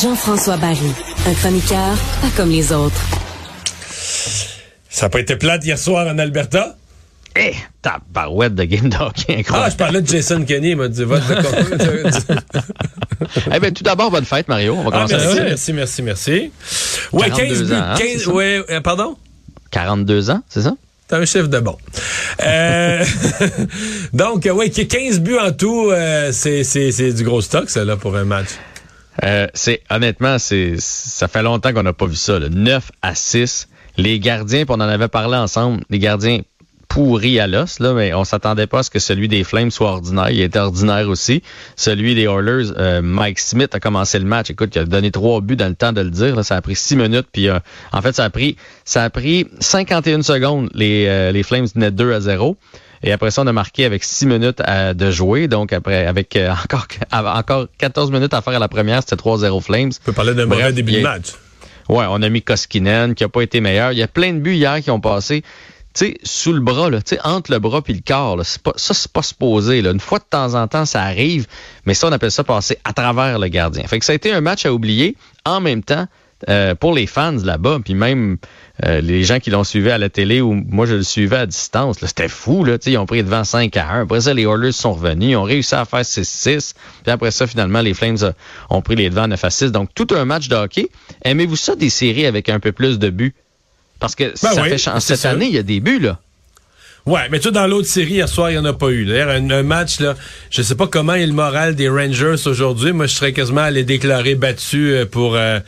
[0.00, 0.92] Jean-François Barry,
[1.26, 3.00] un chroniqueur pas comme les autres.
[4.88, 6.76] Ça n'a pas été plate hier soir en Alberta?
[7.36, 9.72] Eh, ta barouette de game d'hockey Ah, incroyable.
[9.72, 11.34] je parlais de Jason Kenney, il m'a dit vote de
[13.54, 14.74] eh ben, tout d'abord, bonne fête, Mario.
[14.74, 15.44] On va Ah, commencer merci, avec ça.
[15.44, 16.52] merci, merci, merci.
[17.12, 17.74] Ouais, 42 15 buts.
[17.74, 18.30] ans, hein, 15 c'est ça?
[18.32, 19.16] ouais, euh, pardon?
[19.70, 20.74] 42 ans, c'est ça?
[21.08, 21.76] T'as un chiffre de bon.
[22.44, 23.04] Euh,
[24.12, 27.96] donc, ouais, 15 buts en tout, euh, c'est, c'est, c'est du gros stock, ça, là,
[27.96, 28.48] pour un match.
[29.24, 32.38] Euh, c'est honnêtement, c'est ça fait longtemps qu'on n'a pas vu ça.
[32.38, 32.48] Là.
[32.48, 33.68] 9 à 6.
[33.98, 36.40] Les gardiens, on en avait parlé ensemble, les gardiens
[36.88, 39.90] pourris à l'os, là, mais on s'attendait pas à ce que celui des Flames soit
[39.90, 40.30] ordinaire.
[40.30, 41.42] Il était ordinaire aussi.
[41.76, 44.50] Celui des Oilers, euh, Mike Smith a commencé le match.
[44.50, 46.36] Écoute, il a donné trois buts dans le temps de le dire.
[46.36, 46.42] là.
[46.42, 47.28] Ça a pris six minutes.
[47.32, 47.58] Puis euh,
[47.92, 50.68] en fait, ça a pris ça a pris 51 secondes.
[50.74, 52.56] Les, les Flames venaient 2 à 0.
[53.02, 55.48] Et après ça, on a marqué avec 6 minutes à- de jouer.
[55.48, 59.60] Donc après, avec euh, encore, encore 14 minutes à faire à la première, c'était 3-0
[59.60, 59.90] Flames.
[60.02, 61.28] On peut parler d'un mauvais début de match.
[61.88, 63.92] Ouais, on a mis Koskinen, qui a pas été meilleur.
[63.92, 65.42] Il y a plein de buts hier qui ont passé,
[65.94, 68.36] tu sais, sous le bras, là, tu sais, entre le bras puis le corps.
[68.36, 68.44] Là.
[68.62, 69.82] Pas, ça, c'est pas supposé.
[69.82, 69.90] Là.
[69.90, 71.46] Une fois de temps en temps, ça arrive,
[71.84, 73.82] mais ça, on appelle ça passer à travers le gardien.
[73.84, 75.16] Fait que ça a été un match à oublier.
[75.44, 76.06] En même temps,
[76.48, 78.36] euh, pour les fans là-bas, puis même
[78.84, 81.46] euh, les gens qui l'ont suivi à la télé ou moi je le suivais à
[81.46, 82.64] distance, c'était fou.
[82.64, 84.02] Là, ils ont pris devant 5 à 1.
[84.02, 85.30] Après ça, les Oilers sont revenus.
[85.30, 86.74] Ils ont réussi à faire 6-6.
[87.04, 88.32] Puis après ça, finalement, les Flames euh,
[88.70, 89.70] ont pris les devants 9 à 6.
[89.72, 90.88] Donc, tout un match de hockey.
[91.24, 93.34] Aimez-vous ça, des séries avec un peu plus de buts?
[94.00, 96.18] Parce que ça oui, fait chan- c'est Cette année, il y a des buts, là.
[97.04, 99.04] Ouais, mais tu vois, dans l'autre série, hier soir, il n'y en a pas eu.
[99.06, 100.14] D'ailleurs, un, un match, là,
[100.50, 102.92] je sais pas comment est le moral des Rangers aujourd'hui.
[102.92, 105.58] Moi, je serais quasiment allé déclarer battu pour euh,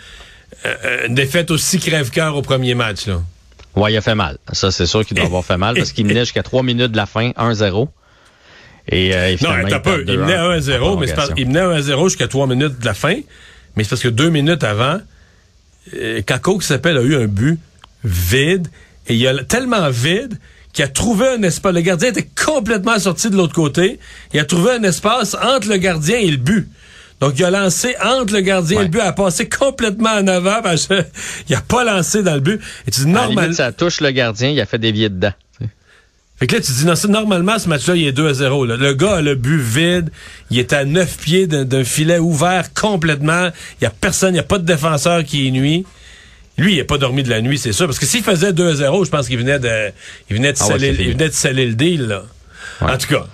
[0.67, 3.07] euh, une défaite aussi crève-cœur au premier match.
[3.07, 3.23] Là.
[3.77, 4.39] Ouais, il a fait mal.
[4.53, 6.97] Ça, c'est sûr qu'il doit avoir fait mal parce qu'il menait jusqu'à 3 minutes de
[6.97, 7.89] la fin, 1-0.
[8.89, 9.81] Et, euh, et Non, il pas.
[9.81, 12.85] perd Il 2-1 menait en 1-0, mais parce- il menait 1-0 jusqu'à 3 minutes de
[12.85, 13.17] la fin.
[13.77, 14.99] Mais c'est parce que deux minutes avant,
[15.95, 17.59] euh, Kako, qui s'appelle, a eu un but
[18.05, 18.69] vide.
[19.09, 20.39] Et il a tellement vide
[20.73, 21.75] qu'il a trouvé un espace.
[21.75, 23.99] Le gardien était complètement sorti de l'autre côté.
[24.33, 26.69] Il a trouvé un espace entre le gardien et le but.
[27.21, 30.61] Donc, il a lancé entre le gardien et le but, a passé complètement en avant
[30.63, 31.03] parce que
[31.49, 32.61] il a pas lancé dans le but.
[32.87, 33.45] Et tu dis, À la normal.
[33.45, 35.33] limite, ça touche le gardien, il a fait dévier dedans.
[36.37, 38.67] Fait que là, tu dis, non, ça, normalement, ce match-là, il est 2 à 0.
[38.67, 38.77] là.
[38.77, 40.11] Le gars a le but vide.
[40.51, 43.51] Il est à 9 pieds d'un filet ouvert complètement.
[43.81, 45.87] Il y a personne, il n'y a pas de défenseur qui est nuit.
[46.59, 47.87] Lui, il n'a pas dormi de la nuit, c'est sûr.
[47.87, 49.91] Parce que s'il faisait 2 à 0, je pense qu'il venait de,
[50.29, 52.25] il venait de, Ah ouais, sceller, il venait de sceller le deal, là.
[52.81, 53.27] En tout cas.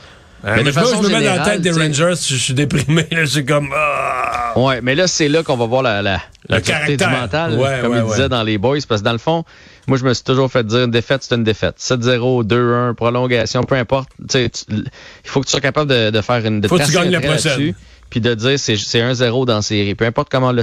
[0.42, 2.14] Hein, Mais de moi, je me- façon je me mets dans la tête des Rangers,
[2.20, 3.20] je, je suis déprimé, là.
[3.20, 4.52] Je suis comme, ah.
[4.58, 7.78] Ouais, mais là, c'est là qu'on va voir la, la, la Le du mental, Ouais,
[7.82, 8.10] comme ouais, il ouais.
[8.16, 9.44] disait dans les boys, parce que dans le fond,
[9.86, 11.76] moi, je me suis toujours fait dire, une défaite, c'est une défaite.
[11.78, 14.08] 7-0, 2-1, prolongation, peu importe.
[14.30, 14.84] Tu il
[15.24, 17.20] faut que tu sois capable de, de faire une de Faut que tu gagnes la
[17.20, 17.74] prochaine.
[18.10, 19.94] Puis de dire, c'est c'est 1-0 dans la série.
[19.94, 20.62] Peu importe comment on l'a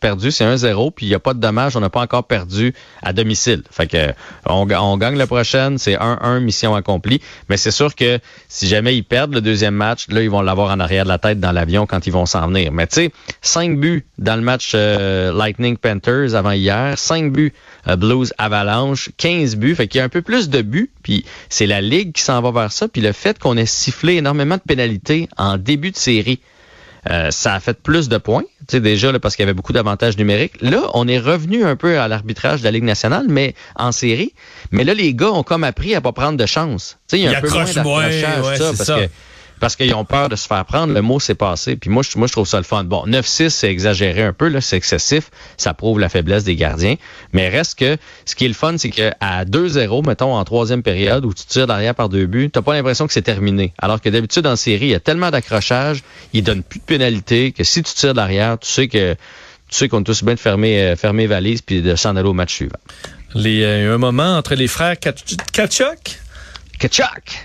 [0.00, 2.72] perdu, c'est 1-0, puis il n'y a pas de dommage, on n'a pas encore perdu
[3.02, 3.62] à domicile.
[3.70, 4.12] Fait que
[4.46, 7.20] on, on gagne la prochaine, c'est 1-1, mission accomplie.
[7.48, 8.18] Mais c'est sûr que
[8.48, 11.18] si jamais ils perdent le deuxième match, là, ils vont l'avoir en arrière de la
[11.18, 12.72] tête dans l'avion quand ils vont s'en venir.
[12.72, 13.12] Mais tu sais,
[13.42, 17.52] 5 buts dans le match euh, Lightning Panthers avant hier, 5 buts
[17.88, 19.74] euh, Blues Avalanche, 15 buts.
[19.74, 22.40] Fait qu'il y a un peu plus de buts, puis c'est la Ligue qui s'en
[22.40, 22.88] va vers ça.
[22.88, 26.40] Puis le fait qu'on ait sifflé énormément de pénalités en début de série,
[27.10, 29.54] euh, ça a fait plus de points, tu sais, déjà là, parce qu'il y avait
[29.54, 30.60] beaucoup d'avantages numériques.
[30.60, 34.34] Là, on est revenu un peu à l'arbitrage de la Ligue nationale, mais en série.
[34.70, 36.98] Mais là, les gars ont comme appris à pas prendre de chance.
[37.08, 38.96] Tu sais, il y a un peu moins moins, ouais, ça, parce ça.
[38.96, 39.08] que
[39.64, 40.92] parce qu'ils ont peur de se faire prendre.
[40.92, 41.74] Le mot s'est passé.
[41.76, 42.84] Puis moi, je, moi, je trouve ça le fun.
[42.84, 45.30] Bon, 9-6, c'est exagéré un peu, là, c'est excessif.
[45.56, 46.96] Ça prouve la faiblesse des gardiens.
[47.32, 47.96] Mais reste que
[48.26, 49.14] ce qui est le fun, c'est qu'à
[49.46, 53.06] 2-0, mettons, en troisième période, où tu tires derrière par deux buts, t'as pas l'impression
[53.06, 53.72] que c'est terminé.
[53.78, 56.02] Alors que d'habitude, en série, il y a tellement d'accrochage,
[56.34, 59.18] ils donnent plus de pénalité, que si tu tires derrière, tu sais que tu
[59.78, 62.34] sais qu'on est tous bien de fermer, euh, fermer valise puis de s'en aller au
[62.34, 62.76] match suivant.
[63.34, 65.38] Les, euh, un moment entre les frères Kach-
[66.78, 67.38] Kachuk.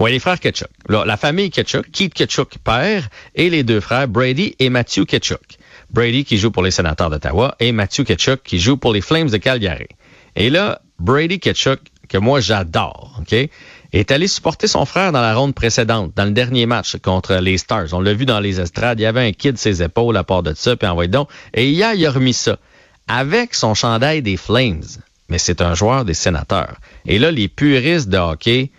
[0.00, 0.68] Oui, les frères Ketchuk.
[0.88, 5.58] Là, la famille Ketchuk, Keith Ketchuk père, et les deux frères Brady et Matthew Ketchuk.
[5.90, 9.30] Brady qui joue pour les sénateurs d'Ottawa et Matthew Ketchuk qui joue pour les Flames
[9.30, 9.86] de Calgary.
[10.34, 13.34] Et là, Brady Ketchuk, que moi j'adore, OK,
[13.92, 17.58] est allé supporter son frère dans la ronde précédente, dans le dernier match contre les
[17.58, 17.92] Stars.
[17.92, 20.42] On l'a vu dans les estrades, il y avait un kid ses épaules à part
[20.42, 21.28] de ça, puis envoyé donc.
[21.52, 22.58] Et hier, il a remis ça
[23.06, 24.82] avec son chandail des Flames.
[25.28, 26.76] Mais c'est un joueur des sénateurs.
[27.06, 28.70] Et là, les puristes de hockey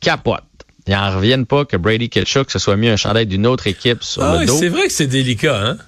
[0.00, 0.43] capotent.
[0.86, 4.02] Ils en reviennent pas que Brady Ketchuk se soit mis un chandail d'une autre équipe
[4.02, 4.56] sur Ah le dos.
[4.58, 5.78] c'est vrai que c'est délicat, hein?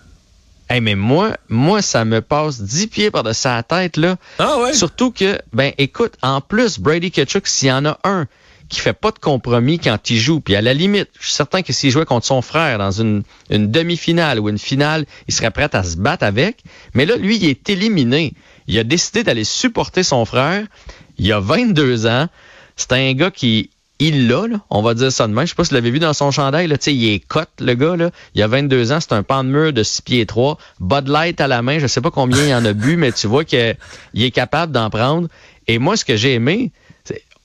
[0.69, 4.16] Hey, mais moi, moi, ça me passe dix pieds par-dessus sa tête, là.
[4.38, 4.72] Ah ouais?
[4.72, 8.26] Surtout que, ben, écoute, en plus, Brady Ketchuk, s'il y en a un
[8.69, 11.62] qui fait pas de compromis quand il joue, puis à la limite, je suis certain
[11.62, 15.52] que s'il jouait contre son frère dans une, une demi-finale ou une finale, il serait
[15.52, 16.64] prêt à se battre avec.
[16.94, 18.32] Mais là, lui, il est éliminé.
[18.66, 20.66] Il a décidé d'aller supporter son frère.
[21.19, 22.26] Il a 22 ans.
[22.75, 25.44] C'est un gars qui, il l'a, là, on va dire ça de même.
[25.44, 27.75] Je sais pas si vous l'avez vu dans son chandail, là, il est cote, le
[27.75, 28.10] gars, là.
[28.34, 30.58] Il a 22 ans, c'est un pan de mur de 6 pieds 3.
[30.81, 33.26] Bud Light à la main, je sais pas combien il en a bu, mais tu
[33.26, 33.76] vois qu'il
[34.14, 35.28] est capable d'en prendre.
[35.66, 36.72] Et moi, ce que j'ai aimé,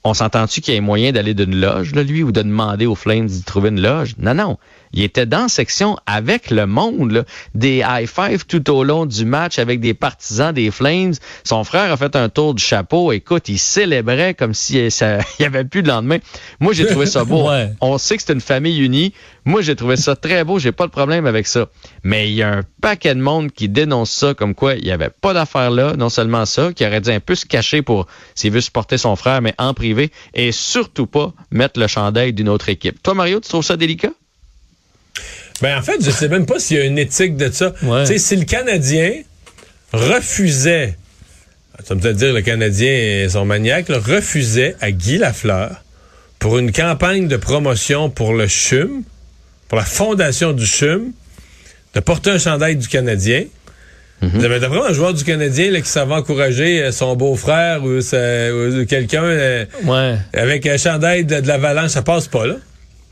[0.03, 2.95] on s'entend-tu qu'il y ait moyen d'aller d'une loge, là, lui, ou de demander aux
[2.95, 4.15] Flames d'y trouver une loge?
[4.17, 4.57] Non, non.
[4.93, 7.23] Il était dans section avec le monde, là.
[7.55, 11.13] des high five tout au long du match avec des partisans des Flames.
[11.43, 13.11] Son frère a fait un tour du chapeau.
[13.11, 16.17] Écoute, il célébrait comme si ça, il y avait plus de lendemain.
[16.59, 17.41] Moi, j'ai trouvé ça beau.
[17.51, 17.71] Ouais.
[17.81, 19.13] On sait que c'est une famille unie.
[19.45, 20.59] Moi, j'ai trouvé ça très beau.
[20.59, 21.67] J'ai pas de problème avec ça.
[22.03, 24.91] Mais il y a un paquet de monde qui dénonce ça comme quoi il y
[24.91, 25.95] avait pas d'affaire là.
[25.97, 28.05] Non seulement ça, qui aurait dû un peu se cacher pour
[28.35, 30.11] s'il veut supporter son frère, mais en privé.
[30.35, 33.01] Et surtout pas mettre le chandail d'une autre équipe.
[33.01, 34.11] Toi, Mario, tu trouves ça délicat?
[35.61, 37.73] Ben, en fait, je sais même pas s'il y a une éthique de ça.
[37.83, 38.03] Ouais.
[38.05, 39.13] Tu sais, si le Canadien
[39.93, 40.95] refusait,
[41.83, 45.83] ça me fait dire le Canadien et son maniaque, là, refusait à Guy Lafleur
[46.39, 49.03] pour une campagne de promotion pour le CHUM,
[49.67, 51.11] pour la fondation du CHUM,
[51.93, 53.43] de porter un chandail du Canadien.
[54.23, 57.99] Vous avez vraiment un joueur du Canadien là, qui va encourager euh, son beau-frère ou,
[58.85, 60.15] quelqu'un euh, Ouais.
[60.33, 62.57] avec un chandail de, de l'avalanche, ça passe pas, là.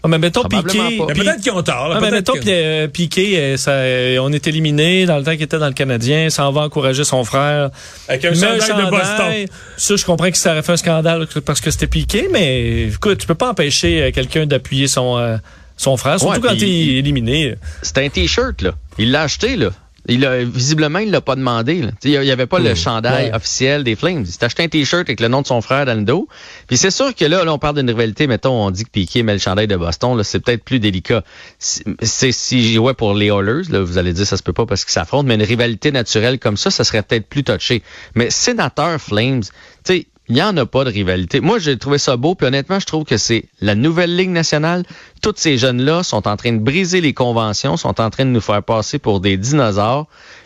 [0.02, 0.80] Ah, mais mettons Piqué.
[1.14, 1.90] peut-être qu'ils ont tort.
[1.90, 5.24] là, Ah, mais mettons que- euh, Piqué, euh, ça, euh, on est éliminé dans le
[5.26, 7.70] temps qu'il était dans le Canadien, ça en va encourager son frère.
[8.08, 9.34] Avec un chandail de Boston.
[9.78, 13.18] Ça, je comprends que ça aurait fait un scandale parce que c'était Piqué, mais écoute,
[13.20, 15.36] tu peux pas empêcher quelqu'un d'appuyer son, euh,
[15.76, 16.64] son frère, surtout Ouais, quand il
[16.96, 17.56] est éliminé.
[17.82, 18.72] C'était un T-shirt, là.
[18.98, 19.70] Il l'a acheté, là.
[20.10, 21.82] Il a, visiblement, il l'a pas demandé.
[21.82, 21.92] Là.
[22.04, 23.36] Il n'y avait pas le chandail Ouais.
[23.36, 24.22] officiel des Flames.
[24.22, 26.28] Il s'est acheté un T-shirt avec le nom de son frère dans le dos.
[26.68, 28.28] Puis c'est sûr que là, là, on parle d'une rivalité.
[28.28, 30.18] Mettons, on dit que Piqué met le chandail de Boston.
[30.18, 31.24] Là, c'est peut-être plus délicat.
[31.60, 34.54] Si- C'est si j'y jouais pour les Oilers, là, vous allez dire ça se peut
[34.54, 37.84] pas parce qu'ils s'affrontent, mais une rivalité naturelle comme ça, ça serait peut-être plus touché.
[38.16, 39.50] Mais sénateur Flames, tu
[39.94, 41.42] sais, il n'y en a pas de rivalité.
[41.42, 44.84] Moi, j'ai trouvé ça beau, puis honnêtement, je trouve que c'est la nouvelle Ligue nationale.
[45.22, 48.42] Tous ces jeunes-là sont en train de briser les conventions, sont en train de nous
[48.42, 50.06] faire passer pour des dinosaures.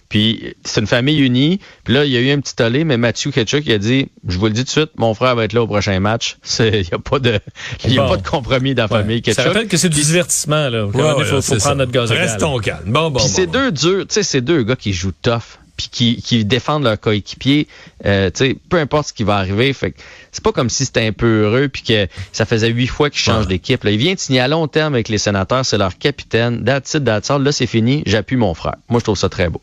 [0.09, 1.59] Puis c'est une famille unie.
[1.83, 4.09] Puis là, il y a eu un petit tollé, mais Mathieu Ketchuk il a dit,
[4.27, 6.37] je vous le dis tout de suite, mon frère va être là au prochain match.
[6.43, 7.39] C'est- Il n'y a pas de,
[7.83, 8.09] il y a Bon.
[8.09, 9.45] pas de compromis dans la famille Ça Ketchuk.
[9.47, 10.87] rappelle que c'est du divertissement, là.
[10.93, 11.73] Il Ouais, ouais, faut, prendre ça.
[11.75, 12.83] notre gaz Restons calmes.
[12.85, 15.57] Bon, bon, Puis bon, c'est deux durs, tu sais, c'est deux gars qui jouent tough,
[15.77, 17.67] puis qui, qui défendent leur coéquipier,
[18.05, 19.73] euh, tu sais, peu importe ce qui va arriver.
[19.73, 19.93] Fait
[20.31, 23.19] c'est pas comme si c'était un peu heureux, puis que ça faisait huit fois qu'ils
[23.19, 23.83] changent d'équipe.
[23.83, 26.63] Là, il vient de signer à long terme avec les sénateurs, c'est leur capitaine.
[26.63, 27.43] That's it, that's all.
[27.43, 28.75] Là, c'est fini, j'appuie mon frère.
[28.89, 29.61] Moi, je trouve ça très beau.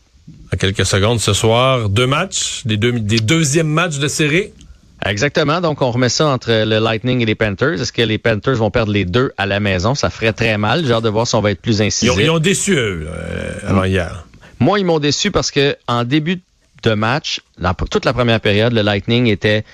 [0.53, 4.51] En quelques secondes ce soir, deux matchs, des, deux, des deuxièmes matchs de série.
[5.07, 5.61] Exactement.
[5.61, 7.81] Donc, on remet ça entre le Lightning et les Panthers.
[7.81, 9.95] Est-ce que les Panthers vont perdre les deux à la maison?
[9.95, 10.85] Ça ferait très mal.
[10.85, 12.13] J'ai hâte de voir si on va être plus Ils incisif.
[12.13, 14.27] ont, ils ont déçu, eux, euh, avant hier.
[14.61, 16.41] Moi, ils m'ont déçu parce que en début
[16.83, 17.41] de match,
[17.91, 19.65] toute la première période, le Lightning était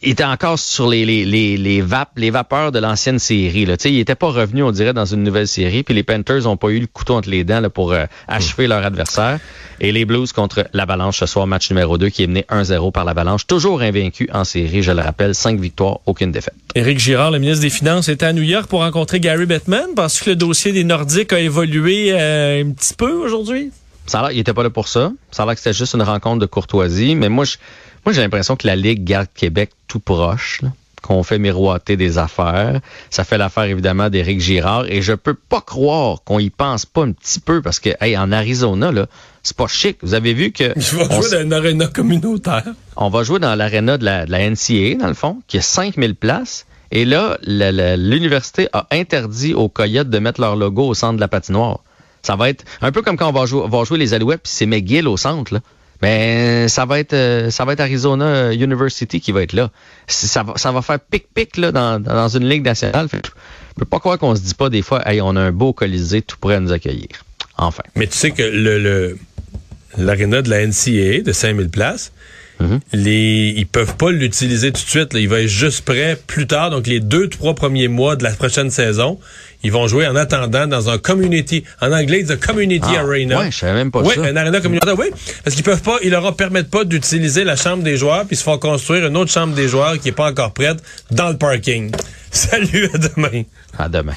[0.00, 3.66] était encore sur les, les, les, les, vap- les vapeurs de l'ancienne série.
[3.66, 3.74] Là.
[3.84, 5.82] Il n'était pas revenu, on dirait, dans une nouvelle série.
[5.82, 8.68] Puis les Panthers n'ont pas eu le couteau entre les dents là, pour euh, achever
[8.68, 9.40] leur adversaire.
[9.80, 13.04] Et les Blues contre l'Avalanche ce soir, match numéro 2 qui est mené 1-0 par
[13.04, 13.48] l'Avalanche.
[13.48, 15.34] Toujours invaincu en série, je le rappelle.
[15.34, 16.54] Cinq victoires, aucune défaite.
[16.76, 19.94] Éric Girard, le ministre des Finances, était à New York pour rencontrer Gary Bettman.
[19.96, 23.72] Parce que le dossier des Nordiques a évolué euh, un petit peu aujourd'hui?
[24.08, 25.12] Ça a l'air qu'il était pas là pour ça.
[25.30, 27.14] Ça a l'air que c'était juste une rencontre de courtoisie.
[27.14, 27.56] Mais moi, je,
[28.04, 30.70] moi, j'ai l'impression que la Ligue garde Québec tout proche, là,
[31.02, 32.80] qu'on fait miroiter des affaires.
[33.10, 34.86] Ça fait l'affaire, évidemment, d'Éric Girard.
[34.88, 38.16] Et je peux pas croire qu'on y pense pas un petit peu parce que, hey,
[38.16, 39.06] en Arizona, là,
[39.42, 39.98] c'est pas chic.
[40.02, 40.72] Vous avez vu que.
[40.76, 42.64] Je vais on jouer dans une aréna communautaire.
[42.96, 45.62] on va jouer dans l'aréna de la, de la NCAA, dans le fond, qui a
[45.62, 46.66] 5000 places.
[46.90, 51.16] Et là, la- la- l'université a interdit aux Coyotes de mettre leur logo au centre
[51.16, 51.80] de la patinoire.
[52.22, 55.08] Ça va être un peu comme quand on va jouer, les Alouettes, puis c'est McGill
[55.08, 55.54] au centre.
[55.54, 55.60] Là.
[56.02, 59.70] Mais ça va être euh, ça va être Arizona University qui va être là.
[60.06, 63.08] Ça va, ça va faire pic-pic là dans, dans une ligue nationale.
[63.08, 65.52] Fait, je peux pas croire qu'on se dit pas des fois, hey, on a un
[65.52, 67.08] beau colisée tout prêt à nous accueillir.
[67.56, 67.82] Enfin.
[67.96, 69.18] Mais tu sais que le
[69.96, 72.12] l'aréna de la NCAA de 5000 places,
[72.60, 72.80] Mhm.
[72.92, 75.12] Les, ils peuvent pas l'utiliser tout de suite.
[75.12, 75.20] Là.
[75.20, 76.70] Il va être juste prêt plus tard.
[76.70, 79.18] Donc, les deux, trois premiers mois de la prochaine saison,
[79.62, 81.64] ils vont jouer en attendant dans un community.
[81.80, 83.38] En anglais, the community ah, arena.
[83.40, 84.22] Ouais, je savais même pas ouais, ça.
[84.22, 84.98] un arena communautaire.
[84.98, 85.06] Oui,
[85.44, 88.38] parce qu'ils peuvent pas, ils leur permettent pas d'utiliser la chambre des joueurs, puis ils
[88.38, 91.36] se font construire une autre chambre des joueurs qui est pas encore prête dans le
[91.36, 91.92] parking.
[92.30, 93.42] Salut, à demain.
[93.78, 94.14] À demain.